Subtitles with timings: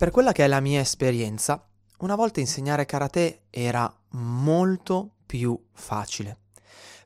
[0.00, 1.62] Per quella che è la mia esperienza,
[1.98, 6.38] una volta insegnare karate era molto più facile,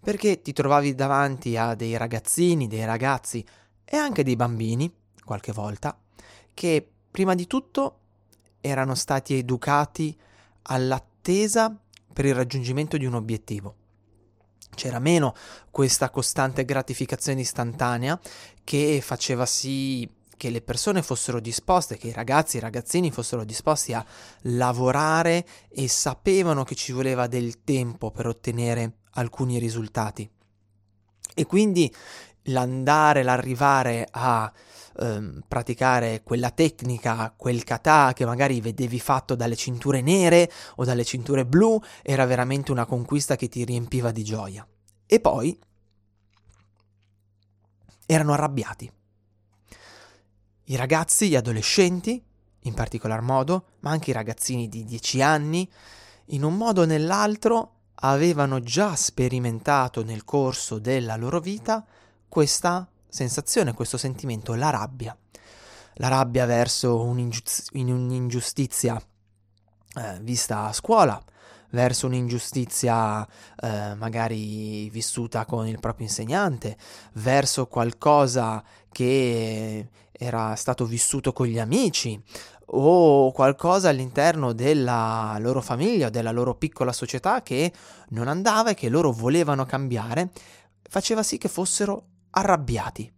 [0.01, 3.45] perché ti trovavi davanti a dei ragazzini, dei ragazzi
[3.85, 4.95] e anche dei bambini,
[5.25, 5.99] qualche volta,
[6.55, 7.99] che prima di tutto
[8.61, 10.17] erano stati educati
[10.63, 11.77] all'attesa
[12.13, 13.75] per il raggiungimento di un obiettivo.
[14.73, 15.35] C'era meno
[15.73, 18.21] questa costante gratificazione istantanea
[18.63, 20.09] che faceva sì
[20.45, 24.05] che le persone fossero disposte, che i ragazzi e i ragazzini fossero disposti a
[24.43, 30.31] lavorare e sapevano che ci voleva del tempo per ottenere alcuni risultati.
[31.35, 31.91] E quindi
[32.49, 34.53] l'andare, l'arrivare a
[34.99, 41.05] ehm, praticare quella tecnica, quel kata che magari vedevi fatto dalle cinture nere o dalle
[41.05, 44.69] cinture blu, era veramente una conquista che ti riempiva di gioia.
[45.07, 45.59] E poi
[48.05, 48.93] erano arrabbiati.
[50.65, 52.23] I ragazzi, gli adolescenti,
[52.61, 55.71] in particolar modo, ma anche i ragazzini di 10 anni,
[56.29, 61.85] in un modo o nell'altro avevano già sperimentato nel corso della loro vita
[62.29, 65.17] questa sensazione, questo sentimento, la rabbia.
[65.99, 69.01] La rabbia verso un'ingiustiz- un'ingiustizia
[69.97, 71.23] eh, vista a scuola,
[71.71, 73.27] verso un'ingiustizia
[73.61, 76.77] eh, magari vissuta con il proprio insegnante,
[77.13, 82.23] verso qualcosa che era stato vissuto con gli amici
[82.67, 87.73] o qualcosa all'interno della loro famiglia o della loro piccola società che
[88.11, 90.31] non andava e che loro volevano cambiare,
[90.89, 93.13] faceva sì che fossero arrabbiati.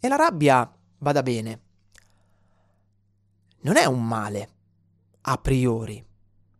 [0.00, 1.60] E la rabbia, vada bene,
[3.62, 4.48] non è un male,
[5.22, 6.04] a priori.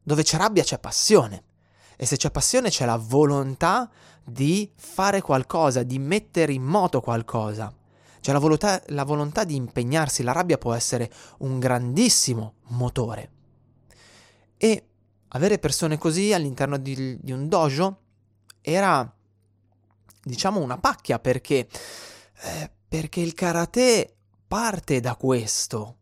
[0.02, 1.44] Dove c'è rabbia c'è passione.
[1.96, 3.90] E se c'è passione c'è la volontà
[4.24, 7.72] di fare qualcosa, di mettere in moto qualcosa.
[8.20, 10.22] C'è la volontà, la volontà di impegnarsi.
[10.22, 13.32] La rabbia può essere un grandissimo motore.
[14.56, 14.88] E
[15.28, 17.98] avere persone così all'interno di, di un dojo
[18.60, 19.10] era
[20.22, 21.66] diciamo una pacchia perché,
[22.42, 25.96] eh, perché il karate parte da questo.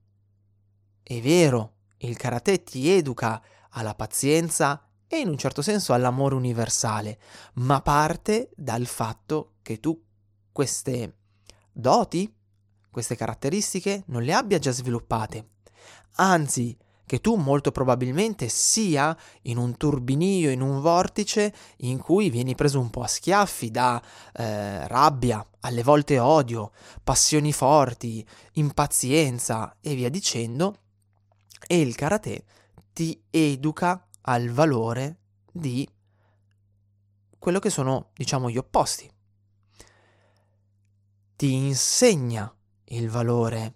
[1.03, 7.19] È vero, il karate ti educa alla pazienza e in un certo senso all'amore universale,
[7.55, 10.03] ma parte dal fatto che tu
[10.53, 11.15] queste
[11.79, 12.33] doti,
[12.91, 15.51] queste caratteristiche non le abbia già sviluppate.
[16.17, 22.55] Anzi, che tu molto probabilmente sia in un turbinio, in un vortice in cui vieni
[22.55, 24.03] preso un po' a schiaffi da
[24.35, 26.73] eh, rabbia, alle volte odio,
[27.03, 30.77] passioni forti, impazienza e via dicendo,
[31.67, 32.45] e il karate
[32.93, 35.89] ti educa al valore di
[37.39, 39.11] quello che sono, diciamo, gli opposti.
[41.39, 42.53] Ti insegna
[42.87, 43.75] il valore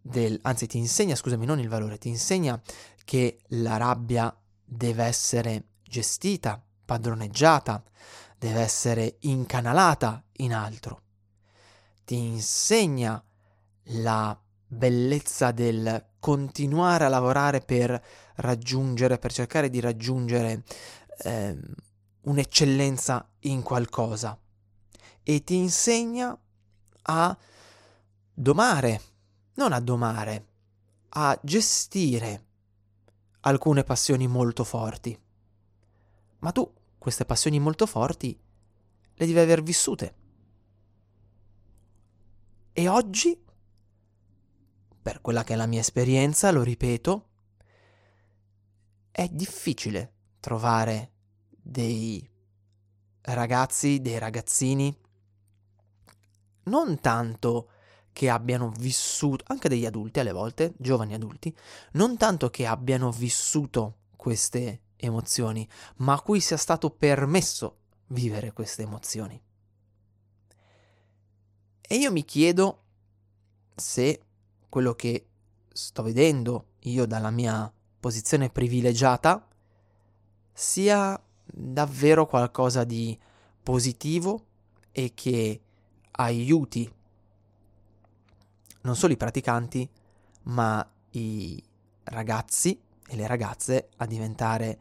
[0.00, 2.62] del, anzi ti insegna, scusami, non il valore, ti insegna
[3.04, 4.32] che la rabbia
[4.64, 7.82] deve essere gestita, padroneggiata,
[8.38, 11.00] deve essere incanalata in altro.
[12.04, 13.20] Ti insegna
[13.88, 18.00] la bellezza del continuare a lavorare per
[18.36, 20.62] raggiungere, per cercare di raggiungere
[21.24, 21.58] eh,
[22.20, 24.38] un'eccellenza in qualcosa
[25.24, 26.38] e ti insegna
[27.04, 27.36] a
[28.32, 29.00] domare
[29.54, 30.46] non a domare,
[31.10, 32.46] a gestire
[33.40, 35.16] alcune passioni molto forti.
[36.38, 38.38] Ma tu queste passioni molto forti
[39.16, 40.22] le devi aver vissute.
[42.72, 43.40] E oggi,
[45.00, 47.28] per quella che è la mia esperienza, lo ripeto,
[49.12, 51.12] è difficile trovare
[51.48, 52.28] dei
[53.20, 54.98] ragazzi, dei ragazzini,
[56.64, 57.68] non tanto
[58.12, 61.54] che abbiano vissuto, anche degli adulti alle volte, giovani adulti,
[61.92, 68.82] non tanto che abbiano vissuto queste emozioni, ma a cui sia stato permesso vivere queste
[68.82, 69.40] emozioni.
[71.80, 72.82] E io mi chiedo
[73.74, 74.22] se
[74.68, 75.26] quello che
[75.72, 79.46] sto vedendo io dalla mia posizione privilegiata
[80.52, 83.18] sia davvero qualcosa di
[83.62, 84.46] positivo
[84.92, 85.63] e che
[86.16, 86.90] aiuti
[88.82, 89.88] non solo i praticanti,
[90.44, 91.62] ma i
[92.04, 94.78] ragazzi e le ragazze a diventare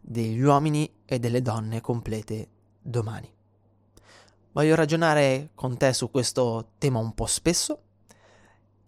[0.00, 2.48] degli uomini e delle donne complete
[2.80, 3.32] domani.
[4.52, 7.82] Voglio ragionare con te su questo tema un po' spesso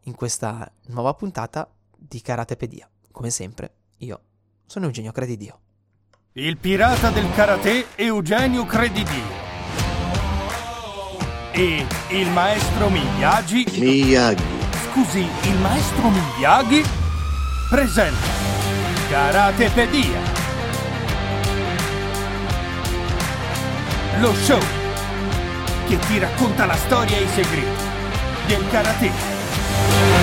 [0.02, 2.88] in questa nuova puntata di Karatepedia.
[3.10, 4.20] Come sempre, io
[4.66, 5.60] sono Eugenio Credidio.
[6.32, 9.47] Il pirata del karate Eugenio Credidio.
[11.60, 13.66] E il maestro Miyagi.
[13.78, 14.44] Miyagi
[14.84, 16.84] Scusi, il maestro Miyagi?
[17.68, 18.28] presenta
[19.10, 20.20] Karatepedia.
[24.20, 24.60] Lo show
[25.88, 27.82] che ti racconta la storia e i segreti
[28.46, 30.17] del karate.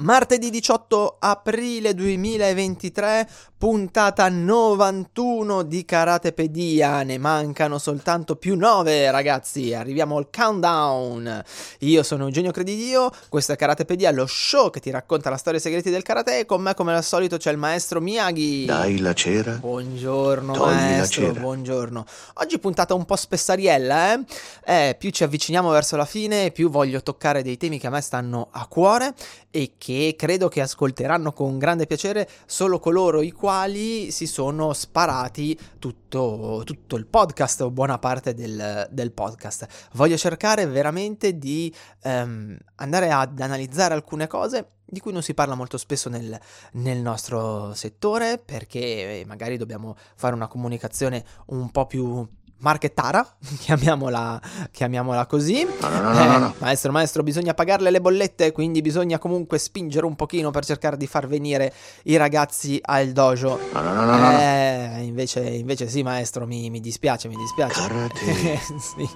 [0.00, 7.02] Martedì 18 aprile 2023, puntata 91 di Karatepedia.
[7.02, 9.74] Ne mancano soltanto più 9, ragazzi.
[9.74, 11.44] Arriviamo al countdown.
[11.80, 15.60] Io sono Eugenio Credidio, questo è Karatepedia, lo show che ti racconta la storia e
[15.60, 16.38] i segreti del karate.
[16.38, 18.64] E con me, come al solito, c'è il maestro Miyagi.
[18.64, 19.52] Dai la cera.
[19.56, 21.30] Buongiorno, Togli maestro.
[21.32, 22.06] Buongiorno.
[22.36, 24.24] Oggi puntata un po' spessariella, eh?
[24.64, 24.96] eh?
[24.98, 28.48] Più ci avviciniamo verso la fine, più voglio toccare dei temi che a me stanno
[28.50, 29.12] a cuore
[29.50, 35.58] e che credo che ascolteranno con grande piacere solo coloro i quali si sono sparati
[35.78, 39.66] tutto, tutto il podcast o buona parte del, del podcast.
[39.92, 45.54] Voglio cercare veramente di ehm, andare ad analizzare alcune cose di cui non si parla
[45.54, 46.38] molto spesso nel,
[46.72, 52.26] nel nostro settore perché magari dobbiamo fare una comunicazione un po' più
[52.60, 53.26] marchettara,
[53.60, 54.40] chiamiamola,
[54.70, 55.66] chiamiamola così.
[55.80, 56.48] No, no, no, no, no, no.
[56.48, 60.96] Eh, Maestro, maestro, bisogna pagarle le bollette, quindi bisogna comunque spingere un pochino per cercare
[60.96, 61.72] di far venire
[62.04, 63.58] i ragazzi al dojo.
[63.72, 64.30] No, no, no, no, no.
[64.38, 67.80] Eh, invece, invece sì, maestro, mi, mi dispiace, mi dispiace.
[67.80, 68.58] Karate.
[68.80, 69.08] Sì.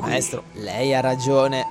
[0.00, 1.66] Maestro, lei ha ragione,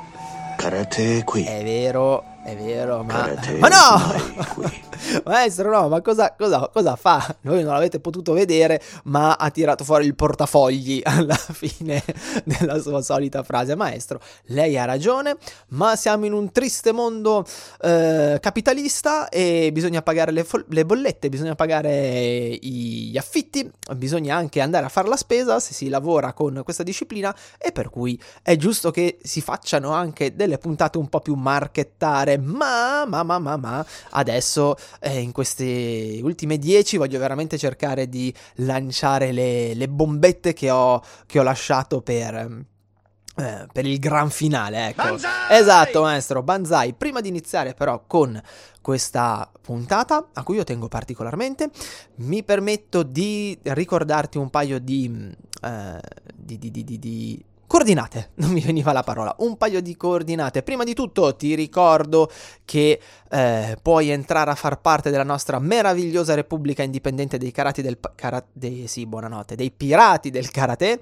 [0.57, 1.43] Karate qui.
[1.43, 3.13] è vero, è vero, ma...
[3.13, 4.87] Karate Ma no!
[5.25, 7.35] Maestro, no, ma cosa, cosa, cosa fa?
[7.41, 12.03] Voi non l'avete potuto vedere, ma ha tirato fuori il portafogli alla fine
[12.43, 13.75] della sua solita frase.
[13.75, 15.37] Maestro, lei ha ragione,
[15.69, 17.45] ma siamo in un triste mondo
[17.81, 24.59] eh, capitalista e bisogna pagare le, fol- le bollette, bisogna pagare gli affitti, bisogna anche
[24.59, 28.55] andare a fare la spesa se si lavora con questa disciplina e per cui è
[28.55, 33.57] giusto che si facciano anche delle puntate un po' più marchettare, ma, ma, ma, ma,
[33.57, 40.53] ma, adesso eh, in queste ultime 10 voglio veramente cercare di lanciare le, le bombette
[40.53, 42.35] che ho, che ho lasciato per...
[43.35, 45.03] eh, per il gran finale, ecco.
[45.03, 45.57] Banzai!
[45.57, 46.93] Esatto, maestro, banzai.
[46.93, 48.41] Prima di iniziare però con
[48.81, 51.69] questa puntata, a cui io tengo particolarmente,
[52.15, 55.07] mi permetto di ricordarti un paio di...
[55.07, 55.31] mh,
[55.61, 55.99] eh,
[56.33, 60.63] di, di, di Coordinate, non mi veniva la parola, un paio di coordinate.
[60.63, 62.27] Prima di tutto ti ricordo
[62.65, 62.99] che
[63.29, 68.11] eh, puoi entrare a far parte della nostra meravigliosa Repubblica Indipendente dei Karate del pa-
[68.15, 70.99] Kara- dei, sì, buonanotte, dei pirati del karate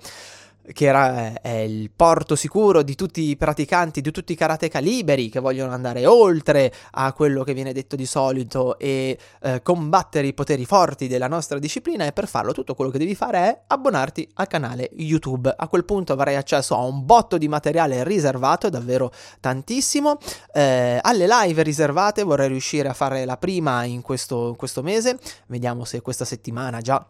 [0.73, 5.29] che era, è il porto sicuro di tutti i praticanti, di tutti i karateka liberi
[5.29, 10.33] che vogliono andare oltre a quello che viene detto di solito e eh, combattere i
[10.33, 12.05] poteri forti della nostra disciplina.
[12.05, 15.53] E per farlo tutto quello che devi fare è abbonarti al canale YouTube.
[15.55, 20.17] A quel punto avrai accesso a un botto di materiale riservato, davvero tantissimo,
[20.53, 25.17] eh, alle live riservate, vorrei riuscire a fare la prima in questo, in questo mese,
[25.47, 27.05] vediamo se questa settimana già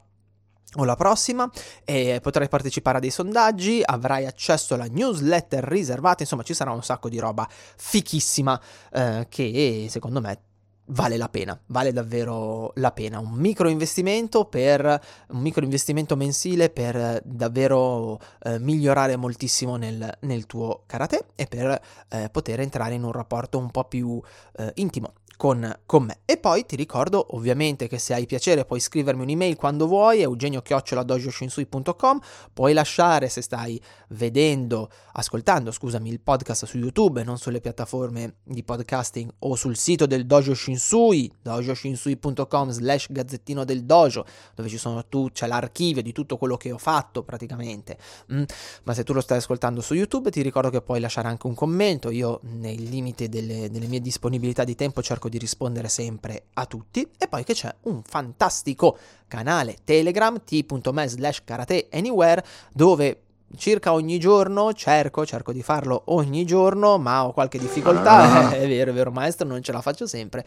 [0.75, 1.49] o la prossima
[1.85, 6.83] e potrai partecipare a dei sondaggi, avrai accesso alla newsletter riservata, insomma ci sarà un
[6.83, 8.59] sacco di roba fichissima
[8.91, 10.41] eh, che secondo me
[10.87, 16.69] vale la pena, vale davvero la pena, un micro investimento per un micro investimento mensile
[16.69, 23.03] per davvero eh, migliorare moltissimo nel, nel tuo karate e per eh, poter entrare in
[23.03, 24.21] un rapporto un po' più
[24.57, 26.19] eh, intimo con, con me.
[26.25, 32.19] E poi ti ricordo ovviamente che se hai piacere puoi scrivermi un'email quando vuoi, eugenio-dojoshinsui.com,
[32.51, 33.79] puoi lasciare se stai
[34.09, 39.77] vedendo, ascoltando, scusami, il podcast su YouTube e non sulle piattaforme di podcasting o sul
[39.77, 44.25] sito del Dojo Shinsui, dojoshinsui.com slash gazzettino del dojo,
[44.55, 47.97] dove ci sono tu, c'è l'archivio di tutto quello che ho fatto praticamente.
[48.33, 48.43] Mm,
[48.83, 51.53] Ma se tu lo stai ascoltando su YouTube ti ricordo che puoi lasciare anche un
[51.53, 56.65] commento, io nei limiti delle, delle mie disponibilità di tempo cerco di rispondere sempre a
[56.65, 62.43] tutti e poi che c'è un fantastico canale Telegram t.me slash karate anywhere
[62.73, 63.21] dove
[63.55, 68.91] circa ogni giorno cerco, cerco di farlo ogni giorno ma ho qualche difficoltà, è vero,
[68.91, 70.45] è vero maestro, non ce la faccio sempre.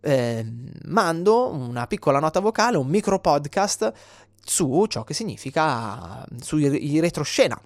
[0.00, 0.46] Eh,
[0.84, 3.92] mando una piccola nota vocale, un micro podcast
[4.44, 7.60] su ciò che significa sui retroscena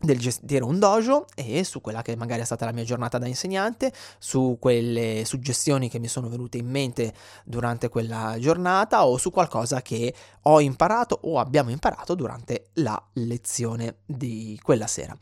[0.00, 3.26] del gestire un dojo e su quella che magari è stata la mia giornata da
[3.26, 7.12] insegnante, su quelle suggestioni che mi sono venute in mente
[7.44, 13.98] durante quella giornata o su qualcosa che ho imparato o abbiamo imparato durante la lezione
[14.06, 15.16] di quella sera.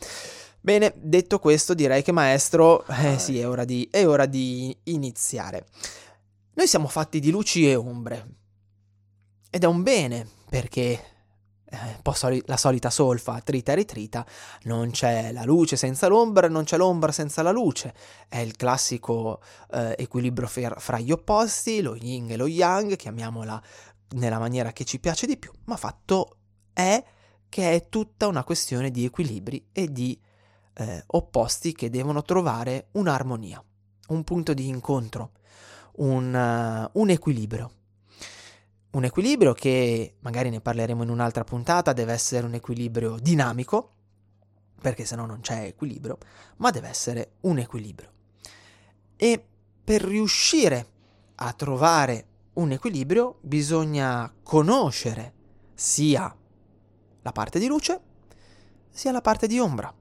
[0.60, 5.66] Bene, detto questo, direi che maestro, eh sì, è ora di, è ora di iniziare.
[6.54, 8.26] Noi siamo fatti di luci e ombre.
[9.48, 11.15] Ed è un bene, perché
[11.72, 14.24] un po' soli- la solita solfa, trita e ritrita,
[14.64, 17.94] non c'è la luce senza l'ombra, non c'è l'ombra senza la luce,
[18.28, 19.40] è il classico
[19.72, 23.60] eh, equilibrio fer- fra gli opposti, lo yin e lo yang, chiamiamola
[24.10, 26.36] nella maniera che ci piace di più, ma fatto
[26.72, 27.02] è
[27.48, 30.18] che è tutta una questione di equilibri e di
[30.74, 33.62] eh, opposti che devono trovare un'armonia,
[34.08, 35.30] un punto di incontro,
[35.96, 37.70] un, uh, un equilibrio.
[38.96, 43.92] Un equilibrio che magari ne parleremo in un'altra puntata, deve essere un equilibrio dinamico,
[44.80, 46.16] perché se no non c'è equilibrio,
[46.56, 48.10] ma deve essere un equilibrio.
[49.16, 49.46] E
[49.84, 50.86] per riuscire
[51.34, 55.34] a trovare un equilibrio bisogna conoscere
[55.74, 56.34] sia
[57.20, 58.00] la parte di luce
[58.88, 59.94] sia la parte di ombra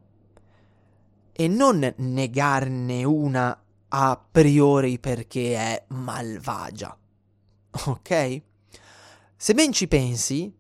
[1.34, 6.98] e non negarne una a priori perché è malvagia.
[7.88, 8.54] Ok?
[9.38, 10.52] Se ben ci pensi,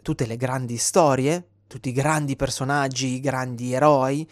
[0.00, 4.28] tutte le grandi storie, tutti i grandi personaggi, i grandi eroi,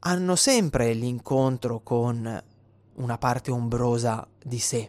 [0.00, 2.42] hanno sempre l'incontro con
[2.94, 4.88] una parte ombrosa di sé.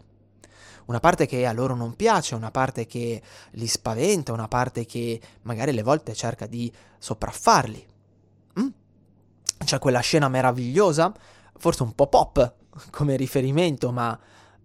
[0.86, 5.20] Una parte che a loro non piace, una parte che li spaventa, una parte che
[5.42, 7.86] magari alle volte cerca di sopraffarli.
[8.60, 8.68] Mm?
[9.64, 11.12] C'è quella scena meravigliosa,
[11.56, 12.54] forse un po' pop
[12.90, 14.16] come riferimento, ma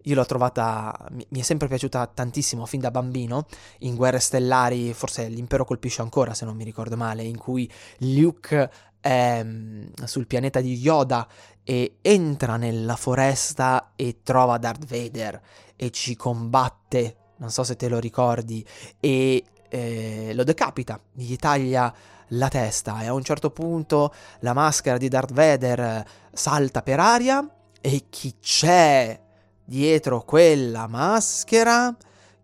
[0.04, 3.46] io l'ho trovata, mi è sempre piaciuta tantissimo fin da bambino,
[3.80, 8.70] in Guerre Stellari, forse l'impero colpisce ancora se non mi ricordo male, in cui Luke
[9.00, 11.28] è mm, sul pianeta di Yoda
[11.64, 15.42] e entra nella foresta e trova Darth Vader
[15.76, 18.66] e ci combatte, non so se te lo ricordi,
[19.00, 21.94] e eh, lo decapita, gli taglia
[22.34, 27.46] la testa e a un certo punto la maschera di Darth Vader salta per aria
[27.82, 29.20] e chi c'è
[29.64, 31.96] dietro quella maschera?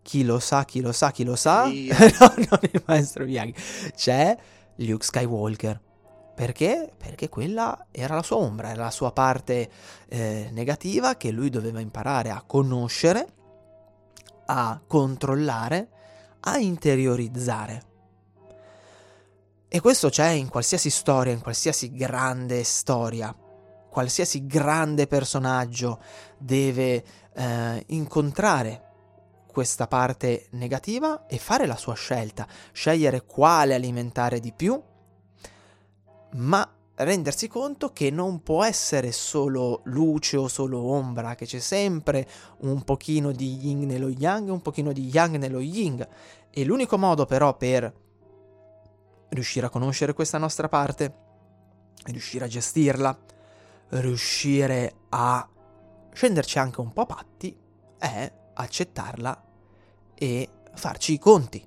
[0.02, 1.66] Chi lo sa, chi lo sa, chi lo sa?
[1.68, 3.54] no, non il maestro Miyagi.
[3.96, 4.38] C'è
[4.78, 5.82] Luke Skywalker.
[6.34, 6.94] Perché?
[6.96, 9.70] Perché quella era la sua ombra, era la sua parte
[10.08, 13.28] eh, negativa che lui doveva imparare a conoscere,
[14.46, 15.90] a controllare,
[16.42, 17.84] a interiorizzare.
[19.68, 23.36] E questo c'è in qualsiasi storia, in qualsiasi grande storia.
[23.98, 26.00] Qualsiasi grande personaggio
[26.38, 28.84] deve eh, incontrare
[29.48, 34.80] questa parte negativa e fare la sua scelta, scegliere quale alimentare di più,
[36.34, 42.28] ma rendersi conto che non può essere solo luce o solo ombra, che c'è sempre
[42.60, 46.08] un pochino di yin nello yang e un pochino di yang nello yin.
[46.52, 47.92] E l'unico modo però per
[49.30, 51.16] riuscire a conoscere questa nostra parte,
[52.06, 53.20] riuscire a gestirla,
[53.90, 55.48] riuscire a
[56.12, 57.56] scenderci anche un po' patti,
[57.98, 59.44] è accettarla
[60.16, 61.66] e farci i conti.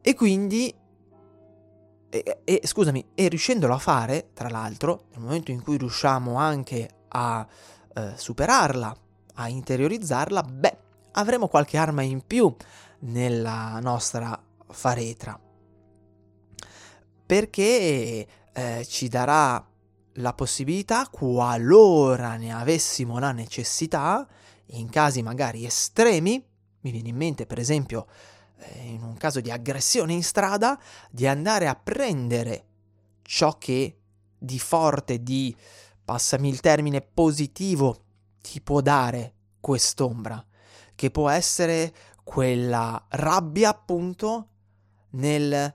[0.00, 0.74] E quindi,
[2.08, 6.88] e, e, scusami, e riuscendolo a fare, tra l'altro, nel momento in cui riusciamo anche
[7.08, 7.46] a
[7.94, 8.96] eh, superarla,
[9.34, 10.78] a interiorizzarla, beh,
[11.12, 12.54] avremo qualche arma in più
[13.00, 15.38] nella nostra faretra.
[17.26, 19.64] Perché eh, ci darà
[20.16, 24.26] la possibilità, qualora ne avessimo la necessità,
[24.70, 26.44] in casi magari estremi,
[26.80, 28.06] mi viene in mente per esempio
[28.58, 30.80] eh, in un caso di aggressione in strada,
[31.10, 32.64] di andare a prendere
[33.22, 33.98] ciò che
[34.38, 35.54] di forte, di,
[36.04, 38.04] passami il termine, positivo
[38.40, 40.44] ti può dare quest'ombra,
[40.94, 41.92] che può essere
[42.22, 44.48] quella rabbia appunto
[45.10, 45.74] nel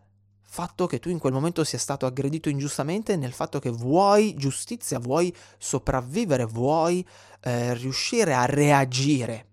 [0.53, 4.99] fatto che tu in quel momento sia stato aggredito ingiustamente, nel fatto che vuoi giustizia,
[4.99, 7.07] vuoi sopravvivere, vuoi
[7.39, 9.47] eh, riuscire a reagire.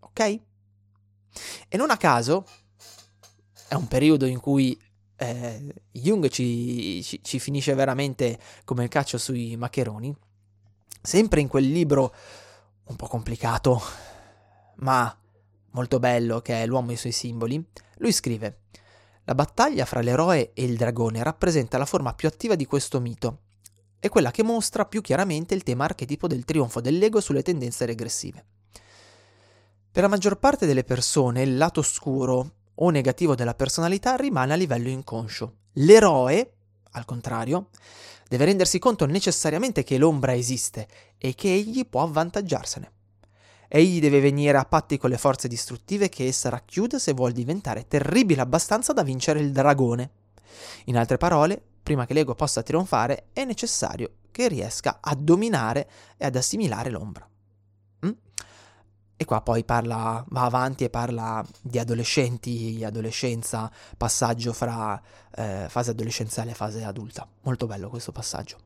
[0.00, 0.20] Ok?
[1.66, 2.44] E non a caso
[3.68, 4.78] è un periodo in cui
[5.16, 10.14] eh, Jung ci, ci, ci finisce veramente come il caccio sui maccheroni.
[11.00, 12.14] Sempre in quel libro
[12.84, 13.80] un po' complicato,
[14.76, 15.18] ma
[15.70, 18.64] molto bello, che è L'uomo e i suoi simboli, lui scrive
[19.28, 23.40] la battaglia fra l'eroe e il dragone rappresenta la forma più attiva di questo mito.
[23.98, 28.42] È quella che mostra più chiaramente il tema archetipo del trionfo dell'ego sulle tendenze regressive.
[29.92, 34.56] Per la maggior parte delle persone il lato oscuro o negativo della personalità rimane a
[34.56, 35.56] livello inconscio.
[35.74, 36.54] L'eroe,
[36.92, 37.68] al contrario,
[38.30, 42.92] deve rendersi conto necessariamente che l'ombra esiste e che egli può avvantaggiarsene.
[43.68, 47.86] Egli deve venire a patti con le forze distruttive che essa racchiude se vuol diventare
[47.86, 50.10] terribile abbastanza da vincere il dragone.
[50.86, 56.24] In altre parole, prima che l'ego possa trionfare, è necessario che riesca a dominare e
[56.24, 57.28] ad assimilare l'ombra.
[58.06, 58.10] Mm?
[59.16, 65.00] E qua poi parla, va avanti e parla di adolescenti, adolescenza, passaggio fra
[65.34, 67.28] eh, fase adolescenziale e fase adulta.
[67.42, 68.58] Molto bello questo passaggio.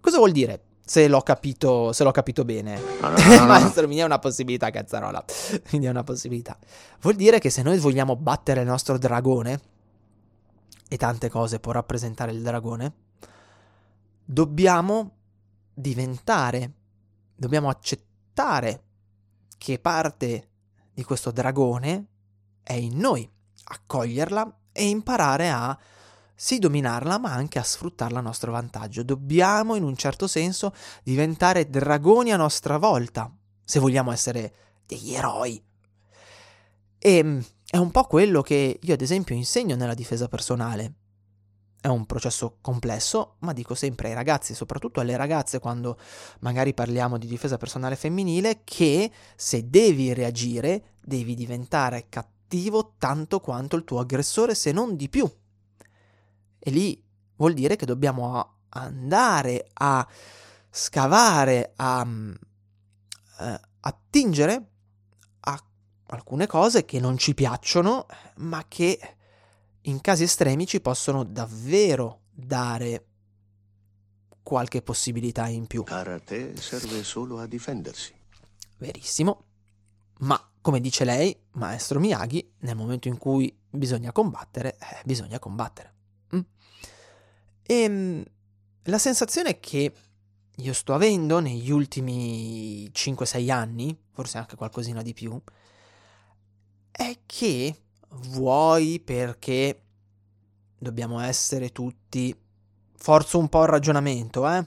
[0.00, 0.62] Cosa vuol dire?
[0.88, 2.80] Se l'ho capito, se l'ho capito bene.
[3.02, 3.44] No, no, no.
[3.44, 5.22] Maestro, mi è una possibilità, cazzarola.
[5.68, 6.56] Quindi è una possibilità.
[7.02, 9.60] Vuol dire che se noi vogliamo battere il nostro dragone,
[10.88, 12.94] e tante cose può rappresentare il dragone,
[14.24, 15.16] dobbiamo
[15.74, 16.72] diventare,
[17.34, 18.82] dobbiamo accettare
[19.58, 20.48] che parte
[20.94, 22.06] di questo dragone
[22.62, 23.30] è in noi,
[23.64, 25.78] accoglierla e imparare a
[26.40, 29.02] sì dominarla, ma anche a sfruttarla a nostro vantaggio.
[29.02, 33.28] Dobbiamo in un certo senso diventare dragoni a nostra volta,
[33.64, 34.52] se vogliamo essere
[34.86, 35.60] degli eroi.
[36.96, 40.92] E mm, è un po' quello che io ad esempio insegno nella difesa personale.
[41.80, 45.98] È un processo complesso, ma dico sempre ai ragazzi, soprattutto alle ragazze quando
[46.38, 53.74] magari parliamo di difesa personale femminile, che se devi reagire devi diventare cattivo tanto quanto
[53.74, 55.28] il tuo aggressore, se non di più.
[56.58, 57.02] E lì
[57.36, 60.06] vuol dire che dobbiamo andare a
[60.70, 62.34] scavare, a mm,
[63.40, 64.70] eh, attingere
[65.40, 65.64] a
[66.06, 68.98] alcune cose che non ci piacciono, ma che
[69.82, 73.04] in casi estremi ci possono davvero dare
[74.42, 75.84] qualche possibilità in più.
[75.84, 78.14] Karate serve solo a difendersi.
[78.78, 79.44] Verissimo.
[80.20, 85.94] Ma come dice lei, maestro Miyagi, nel momento in cui bisogna combattere, eh, bisogna combattere.
[87.70, 88.22] E mm,
[88.84, 89.92] la sensazione che
[90.56, 95.38] io sto avendo negli ultimi 5-6 anni, forse anche qualcosina di più,
[96.90, 97.76] è che
[98.08, 99.82] vuoi perché
[100.78, 102.34] dobbiamo essere tutti...
[103.00, 104.66] Forzo un po' il ragionamento, eh?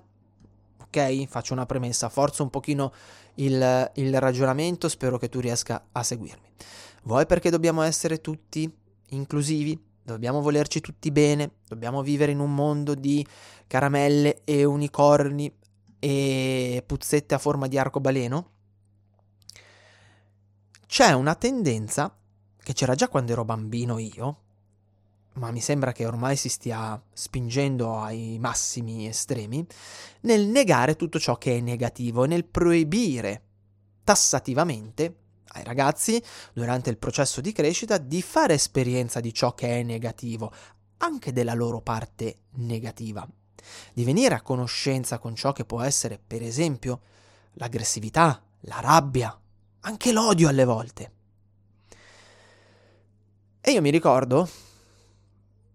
[0.83, 1.25] Ok?
[1.25, 2.93] Faccio una premessa, forzo un pochino
[3.35, 6.49] il, il ragionamento, spero che tu riesca a seguirmi.
[7.03, 8.71] Vuoi perché dobbiamo essere tutti
[9.09, 9.89] inclusivi?
[10.03, 11.51] Dobbiamo volerci tutti bene?
[11.67, 13.25] Dobbiamo vivere in un mondo di
[13.67, 15.53] caramelle e unicorni
[15.99, 18.49] e puzzette a forma di arcobaleno?
[20.87, 22.13] C'è una tendenza
[22.57, 24.37] che c'era già quando ero bambino io,
[25.33, 29.65] ma mi sembra che ormai si stia spingendo ai massimi estremi,
[30.21, 33.43] nel negare tutto ciò che è negativo e nel proibire
[34.03, 35.15] tassativamente
[35.53, 36.21] ai ragazzi,
[36.53, 40.51] durante il processo di crescita, di fare esperienza di ciò che è negativo,
[40.97, 43.27] anche della loro parte negativa.
[43.93, 47.01] Di venire a conoscenza con ciò che può essere, per esempio,
[47.53, 49.37] l'aggressività, la rabbia,
[49.81, 51.11] anche l'odio alle volte.
[53.59, 54.49] E io mi ricordo,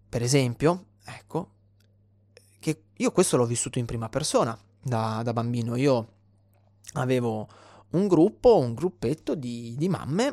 [0.09, 1.51] per esempio, ecco,
[2.59, 5.75] che io questo l'ho vissuto in prima persona da, da bambino.
[5.75, 6.15] Io
[6.93, 7.47] avevo
[7.91, 10.27] un gruppo, un gruppetto di, di mamme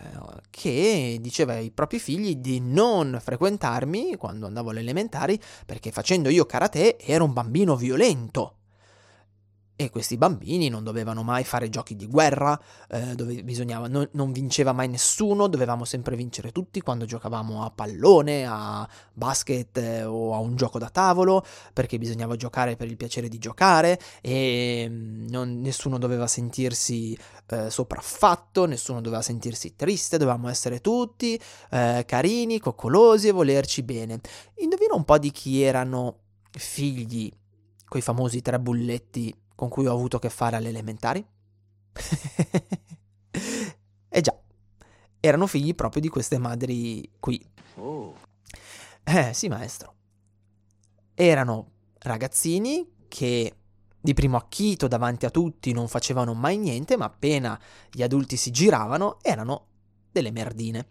[0.00, 6.28] eh, che diceva ai propri figli di non frequentarmi quando andavo alle elementari perché facendo
[6.28, 8.57] io karate ero un bambino violento.
[9.80, 12.60] E questi bambini non dovevano mai fare giochi di guerra,
[12.90, 17.70] eh, dove bisognava, non, non, vinceva mai nessuno, dovevamo sempre vincere tutti quando giocavamo a
[17.70, 22.96] pallone, a basket eh, o a un gioco da tavolo, perché bisognava giocare per il
[22.96, 30.18] piacere di giocare e mm, non, nessuno doveva sentirsi eh, sopraffatto, nessuno doveva sentirsi triste,
[30.18, 34.18] dovevamo essere tutti eh, carini, coccolosi e volerci bene.
[34.56, 36.18] Indovina un po' di chi erano
[36.50, 37.30] figli,
[37.86, 41.18] quei famosi tre bulletti con cui ho avuto a che fare alle elementari?
[44.08, 44.40] eh già,
[45.18, 47.44] erano figli proprio di queste madri qui.
[47.74, 48.14] Oh.
[49.02, 49.94] Eh sì, maestro.
[51.12, 53.56] Erano ragazzini che
[54.00, 58.52] di primo acchito davanti a tutti non facevano mai niente, ma appena gli adulti si
[58.52, 59.66] giravano erano
[60.12, 60.86] delle merdine.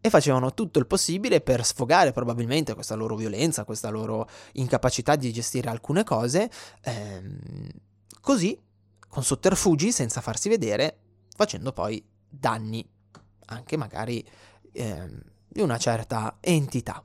[0.00, 5.30] E facevano tutto il possibile per sfogare probabilmente questa loro violenza, questa loro incapacità di
[5.30, 7.68] gestire alcune cose, ehm,
[8.20, 8.58] Così,
[9.08, 10.98] con sotterfugi, senza farsi vedere,
[11.34, 12.86] facendo poi danni,
[13.46, 14.24] anche magari
[14.72, 15.08] eh,
[15.48, 17.02] di una certa entità.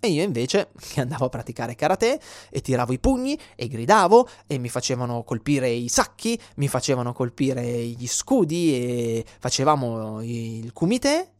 [0.00, 4.58] E io invece, che andavo a praticare karate e tiravo i pugni e gridavo e
[4.58, 11.32] mi facevano colpire i sacchi, mi facevano colpire gli scudi e facevamo il kumite,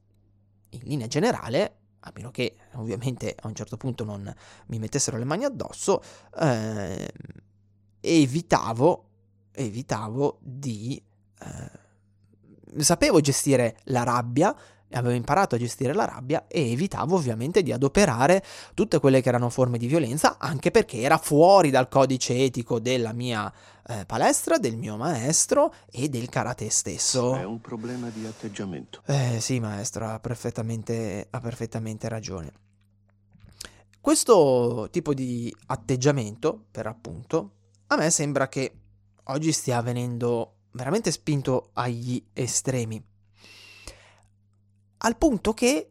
[0.70, 4.32] in linea generale, a meno che ovviamente a un certo punto non
[4.66, 6.02] mi mettessero le mani addosso,
[6.40, 7.12] eh,
[8.08, 9.04] evitavo,
[9.52, 11.02] evitavo di...
[11.40, 11.86] Eh,
[12.82, 14.54] sapevo gestire la rabbia,
[14.92, 18.42] avevo imparato a gestire la rabbia e evitavo ovviamente di adoperare
[18.74, 23.12] tutte quelle che erano forme di violenza, anche perché era fuori dal codice etico della
[23.12, 23.52] mia
[23.86, 27.34] eh, palestra, del mio maestro e del karate stesso.
[27.34, 29.02] È un problema di atteggiamento.
[29.06, 32.52] Eh sì, maestro, ha perfettamente, ha perfettamente ragione.
[34.00, 37.52] Questo tipo di atteggiamento, per appunto,
[37.88, 38.72] a me sembra che
[39.24, 43.02] oggi stia venendo veramente spinto agli estremi
[44.98, 45.90] al punto che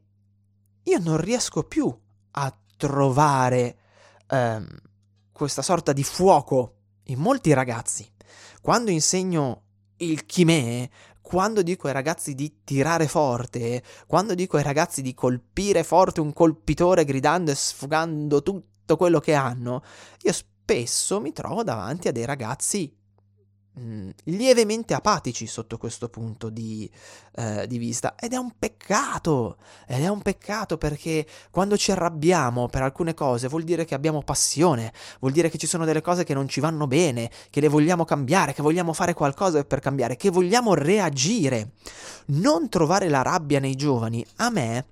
[0.84, 1.96] io non riesco più
[2.32, 3.78] a trovare
[4.28, 4.68] ehm,
[5.32, 6.74] questa sorta di fuoco
[7.06, 8.10] in molti ragazzi.
[8.62, 9.64] Quando insegno
[9.98, 10.90] il chimè,
[11.22, 16.34] quando dico ai ragazzi di tirare forte, quando dico ai ragazzi di colpire forte un
[16.34, 19.84] colpitore gridando e sfogando tutto quello che hanno,
[20.22, 20.34] io
[20.68, 22.94] spesso mi trovo davanti a dei ragazzi
[23.80, 26.90] Mm, lievemente apatici sotto questo punto di,
[27.36, 28.16] eh, di, vista.
[28.16, 33.48] Ed è un peccato ed è un peccato perché quando ci arrabbiamo per alcune cose
[33.48, 36.60] vuol dire che abbiamo passione vuol dire che ci sono delle cose che non ci
[36.60, 41.74] vanno bene che le vogliamo cambiare che vogliamo fare qualcosa per cambiare che vogliamo reagire.
[42.28, 44.86] Non trovare la rabbia nei giovani a me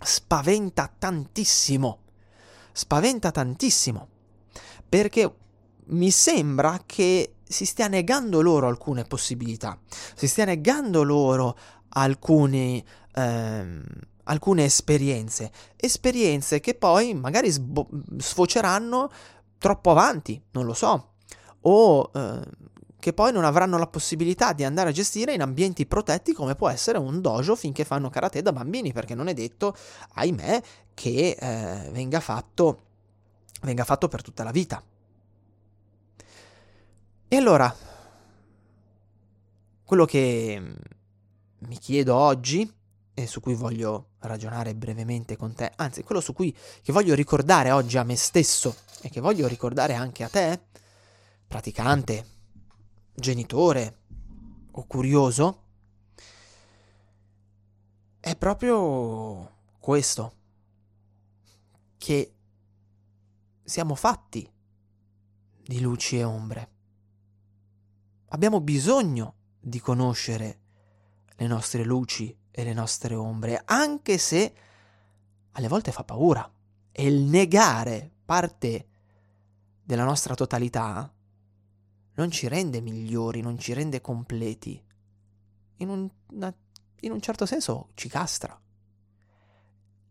[0.00, 1.98] spaventa tantissimo.
[2.70, 4.12] Spaventa tantissimo
[5.02, 5.28] perché
[5.86, 9.76] mi sembra che si stia negando loro alcune possibilità,
[10.14, 13.82] si stia negando loro alcuni, ehm,
[14.22, 19.10] alcune esperienze, esperienze che poi magari sbo- sfoceranno
[19.58, 21.14] troppo avanti, non lo so,
[21.62, 22.40] o eh,
[23.00, 26.68] che poi non avranno la possibilità di andare a gestire in ambienti protetti come può
[26.68, 29.74] essere un dojo finché fanno karate da bambini, perché non è detto,
[30.14, 30.62] ahimè,
[30.94, 32.92] che eh, venga, fatto,
[33.64, 34.82] venga fatto per tutta la vita.
[37.26, 37.74] E allora,
[39.84, 40.74] quello che mm,
[41.66, 42.72] mi chiedo oggi
[43.16, 47.70] e su cui voglio ragionare brevemente con te, anzi quello su cui che voglio ricordare
[47.70, 50.60] oggi a me stesso e che voglio ricordare anche a te,
[51.46, 52.26] praticante,
[53.14, 53.98] genitore
[54.72, 55.62] o curioso,
[58.20, 60.32] è proprio questo,
[61.98, 62.33] che
[63.64, 64.48] siamo fatti
[65.62, 66.70] di luci e ombre.
[68.28, 70.60] Abbiamo bisogno di conoscere
[71.36, 74.54] le nostre luci e le nostre ombre, anche se
[75.52, 76.48] alle volte fa paura.
[76.92, 78.88] E il negare parte
[79.82, 81.12] della nostra totalità
[82.14, 84.80] non ci rende migliori, non ci rende completi.
[85.78, 86.08] In un,
[87.00, 88.60] in un certo senso ci castra.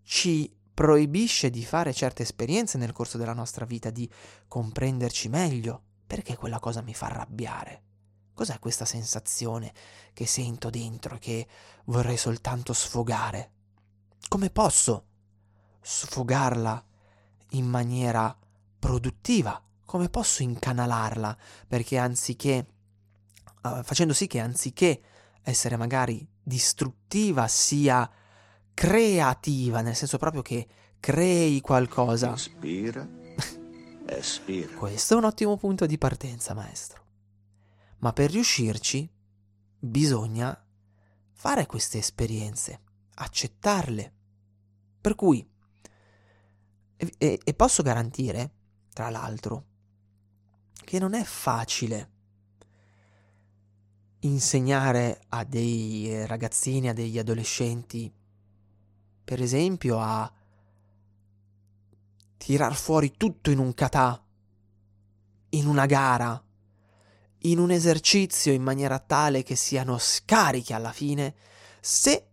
[0.01, 4.09] Ci proibisce di fare certe esperienze nel corso della nostra vita, di
[4.47, 7.81] comprenderci meglio, perché quella cosa mi fa arrabbiare.
[8.33, 9.71] Cos'è questa sensazione
[10.13, 11.47] che sento dentro che
[11.85, 13.51] vorrei soltanto sfogare?
[14.27, 15.05] Come posso
[15.81, 16.83] sfogarla
[17.49, 18.35] in maniera
[18.79, 19.61] produttiva?
[19.85, 21.37] Come posso incanalarla?
[21.67, 22.65] Perché anziché,
[23.61, 25.01] uh, facendo sì che anziché
[25.43, 28.09] essere magari distruttiva sia
[28.73, 30.67] creativa, nel senso proprio che
[30.99, 32.33] crei qualcosa.
[32.33, 33.07] Ispira,
[34.07, 34.75] espira.
[34.75, 37.01] Questo è un ottimo punto di partenza, maestro
[38.03, 39.09] ma per riuscirci
[39.79, 40.61] bisogna
[41.31, 42.81] fare queste esperienze,
[43.15, 44.13] accettarle.
[44.99, 45.45] Per cui,
[46.97, 48.51] e, e, posso garantire,
[48.93, 49.65] tra l'altro,
[50.73, 52.11] che non è facile
[54.19, 58.13] insegnare a dei ragazzini, a degli adolescenti,
[59.23, 60.31] per esempio, a
[62.37, 64.21] tirar fuori tutto in un kata,
[65.49, 66.43] in una gara,
[67.45, 71.35] in un esercizio in maniera tale che siano scarichi alla fine,
[71.79, 72.27] se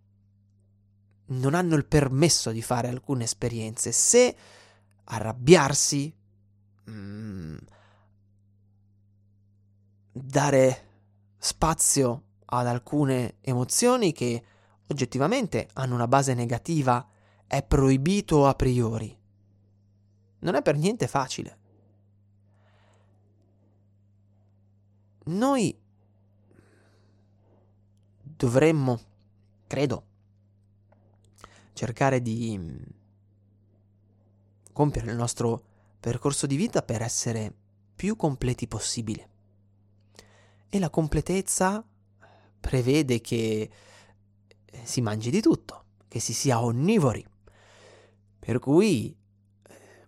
[1.27, 4.37] non hanno il permesso di fare alcune esperienze, se
[5.05, 6.13] arrabbiarsi,
[6.91, 7.57] mm,
[10.13, 10.89] dare
[11.39, 14.45] spazio ad alcune emozioni che
[14.91, 17.07] oggettivamente hanno una base negativa
[17.47, 19.17] è proibito a priori.
[20.41, 21.59] Non è per niente facile.
[25.31, 25.77] noi
[28.23, 29.01] dovremmo,
[29.67, 30.05] credo,
[31.73, 32.59] cercare di
[34.73, 35.65] compiere il nostro
[36.01, 37.53] percorso di vita per essere
[37.95, 39.29] più completi possibile.
[40.69, 41.85] E la completezza
[42.61, 43.71] prevede che
[44.83, 47.25] si mangi di tutto, che si sia onnivori.
[48.39, 49.17] Per cui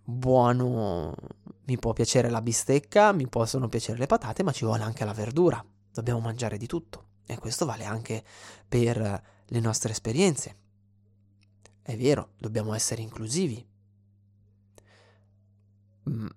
[0.03, 1.15] buono,
[1.65, 5.13] mi può piacere la bistecca, mi possono piacere le patate, ma ci vuole anche la
[5.13, 5.63] verdura.
[5.91, 7.07] Dobbiamo mangiare di tutto.
[7.25, 8.23] E questo vale anche
[8.67, 10.57] per le nostre esperienze.
[11.81, 13.65] è vero, dobbiamo essere inclusivi.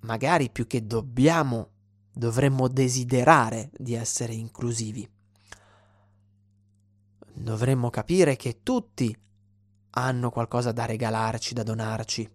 [0.01, 1.71] Magari più che dobbiamo,
[2.13, 5.09] dovremmo desiderare di essere inclusivi.
[7.39, 9.15] Dovremmo capire che tutti
[9.91, 12.29] hanno qualcosa da regalarci, da donarci,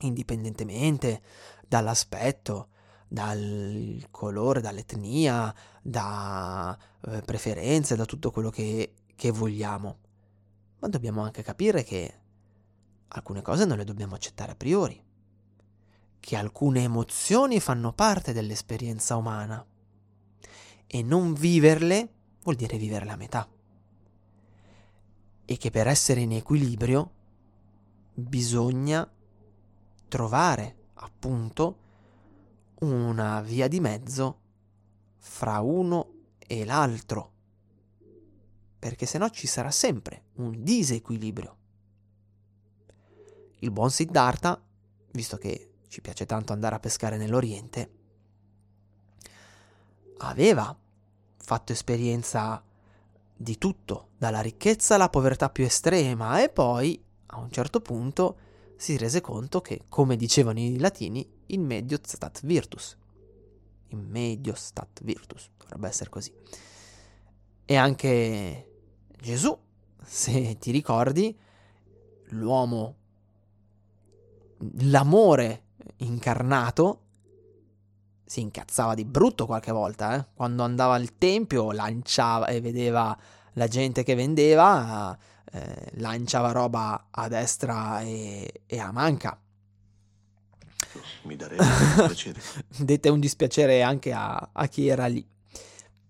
[0.00, 1.22] indipendentemente
[1.66, 2.70] dall'aspetto,
[3.06, 9.98] dal colore, dall'etnia, da eh, preferenze, da tutto quello che, che vogliamo.
[10.80, 12.20] Ma dobbiamo anche capire che
[13.08, 15.00] alcune cose non le dobbiamo accettare a priori,
[16.18, 19.64] che alcune emozioni fanno parte dell'esperienza umana
[20.88, 22.08] e non viverle
[22.42, 23.48] vuol dire viverle a metà.
[25.50, 27.10] E che per essere in equilibrio
[28.14, 29.10] bisogna
[30.06, 31.78] trovare appunto
[32.82, 34.38] una via di mezzo
[35.16, 37.32] fra uno e l'altro,
[38.78, 41.56] perché se no ci sarà sempre un disequilibrio.
[43.58, 44.62] Il buon Siddhartha,
[45.10, 47.90] visto che ci piace tanto andare a pescare nell'Oriente,
[50.18, 50.78] aveva
[51.38, 52.62] fatto esperienza
[53.42, 58.36] di tutto, dalla ricchezza alla povertà più estrema, e poi, a un certo punto,
[58.76, 62.98] si rese conto che, come dicevano i latini, in medio stat virtus.
[63.88, 66.30] In medio stat virtus, dovrebbe essere così.
[67.64, 68.72] E anche
[69.18, 69.58] Gesù,
[70.04, 71.34] se ti ricordi,
[72.32, 72.96] l'uomo,
[74.80, 75.62] l'amore
[75.96, 77.04] incarnato,
[78.30, 80.24] si incazzava di brutto qualche volta, eh?
[80.34, 83.18] quando andava al tempio lanciava e vedeva
[83.54, 85.18] la gente che vendeva,
[85.50, 89.36] eh, lanciava roba a destra e, e a manca.
[91.22, 92.40] Mi darebbe un piacere.
[92.78, 95.28] Dette un dispiacere anche a, a chi era lì.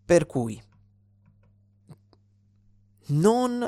[0.04, 0.62] Per cui
[3.06, 3.66] non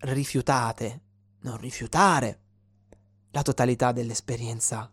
[0.00, 1.00] rifiutate,
[1.40, 2.40] non rifiutare
[3.30, 4.92] la totalità dell'esperienza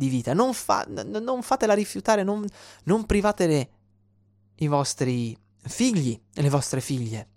[0.00, 0.32] di vita.
[0.32, 2.46] Non, fa, non fatela rifiutare, non,
[2.84, 3.70] non privatele
[4.56, 7.28] i vostri figli e le vostre figlie.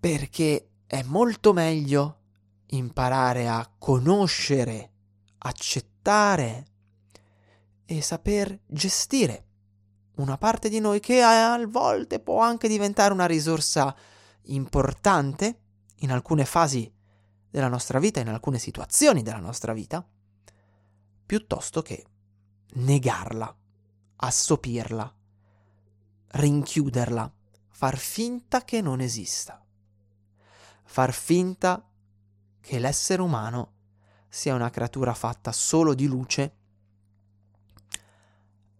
[0.00, 2.16] Perché è molto meglio
[2.68, 4.92] imparare a conoscere,
[5.38, 6.64] accettare
[7.84, 9.44] e saper gestire
[10.16, 13.94] una parte di noi che a volte può anche diventare una risorsa
[14.44, 15.60] importante
[15.96, 16.90] in alcune fasi
[17.50, 20.06] della nostra vita, in alcune situazioni della nostra vita,
[21.28, 22.06] piuttosto che
[22.76, 23.54] negarla,
[24.16, 25.14] assopirla,
[26.28, 27.30] rinchiuderla,
[27.68, 29.62] far finta che non esista,
[30.84, 31.86] far finta
[32.58, 33.72] che l'essere umano
[34.26, 36.56] sia una creatura fatta solo di luce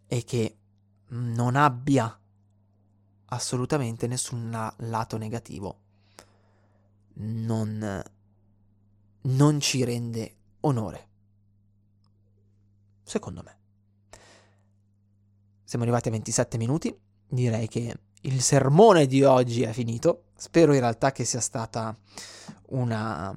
[0.07, 0.59] e che
[1.09, 2.19] non abbia
[3.27, 5.81] assolutamente nessun lato negativo.
[7.17, 8.03] Non,
[9.21, 11.08] non ci rende onore.
[13.09, 13.57] Secondo me.
[15.65, 16.95] Siamo arrivati a 27 minuti.
[17.27, 20.25] Direi che il sermone di oggi è finito.
[20.37, 21.97] Spero in realtà che sia stata
[22.67, 23.35] una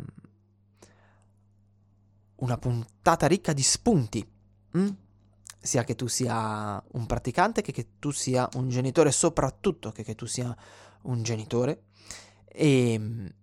[2.36, 4.29] una puntata ricca di spunti.
[4.77, 4.89] Mm?
[5.62, 10.15] Sia che tu sia un praticante che che tu sia un genitore, soprattutto che che
[10.15, 10.53] tu sia
[11.03, 11.84] un genitore.
[12.45, 13.34] E